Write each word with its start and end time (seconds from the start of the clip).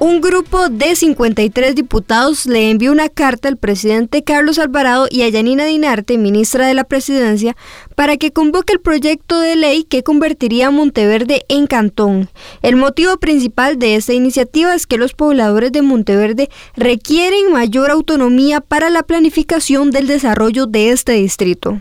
Un 0.00 0.20
grupo 0.20 0.68
de 0.68 0.96
53 0.96 1.74
diputados 1.74 2.46
le 2.46 2.70
envió 2.70 2.90
una 2.90 3.08
carta 3.08 3.48
al 3.48 3.56
presidente 3.56 4.24
Carlos 4.24 4.58
Alvarado 4.58 5.06
y 5.08 5.22
a 5.22 5.28
Yanina 5.28 5.64
Dinarte, 5.64 6.18
ministra 6.18 6.66
de 6.66 6.74
la 6.74 6.84
Presidencia, 6.84 7.56
para 7.94 8.16
que 8.16 8.32
convoque 8.32 8.72
el 8.72 8.80
proyecto 8.80 9.38
de 9.38 9.54
ley 9.56 9.84
que 9.84 10.02
convertiría 10.02 10.66
a 10.66 10.70
Monteverde 10.70 11.44
en 11.48 11.66
cantón. 11.66 12.28
El 12.62 12.76
motivo 12.76 13.16
principal 13.18 13.78
de 13.78 13.94
esta 13.94 14.12
iniciativa 14.12 14.74
es 14.74 14.86
que 14.86 14.98
los 14.98 15.14
pobladores 15.14 15.70
de 15.70 15.82
Monteverde 15.82 16.50
requieren 16.76 17.52
mayor 17.52 17.90
autonomía 17.90 18.60
para 18.60 18.90
la 18.90 19.04
planificación 19.04 19.90
del 19.90 20.08
desarrollo 20.08 20.66
de 20.66 20.90
este 20.90 21.12
distrito. 21.12 21.78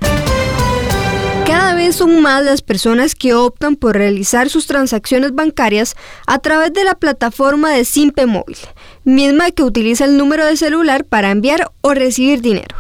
Cada 1.46 1.76
vez 1.76 1.98
son 1.98 2.22
más 2.22 2.44
las 2.44 2.62
personas 2.62 3.16
que 3.16 3.34
optan 3.34 3.76
por 3.76 3.98
realizar 3.98 4.50
sus 4.50 4.66
transacciones 4.66 5.36
bancarias 5.36 5.96
a 6.26 6.40
través 6.40 6.72
de 6.72 6.86
la 6.86 6.96
plataforma 6.96 7.72
de 7.72 7.84
Simpe 7.84 8.26
Móvil, 8.26 8.58
misma 9.04 9.52
que 9.52 9.64
utiliza 9.64 10.06
el 10.06 10.18
número 10.18 10.46
de 10.46 10.56
celular 10.56 11.04
para 11.04 11.32
enviar 11.32 11.70
o 11.82 11.94
recibir 11.94 12.42
dinero. 12.42 12.76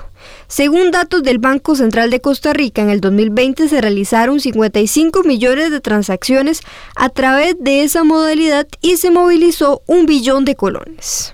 Según 0.48 0.91
datos 0.91 1.23
del 1.23 1.39
Banco 1.39 1.76
Central 1.76 2.09
de 2.09 2.22
Costa 2.22 2.53
Rica, 2.53 2.81
en 2.81 2.89
el 2.89 3.02
2020 3.02 3.67
se 3.67 3.81
realizaron 3.81 4.39
55 4.39 5.23
millones 5.23 5.70
de 5.70 5.81
transacciones 5.81 6.61
a 6.95 7.09
través 7.09 7.55
de 7.59 7.84
esa 7.84 8.03
modalidad 8.03 8.67
y 8.80 8.95
se 8.98 9.11
movilizó 9.11 9.81
un 9.88 10.06
billón 10.06 10.45
de 10.45 10.56
colones. 10.56 11.34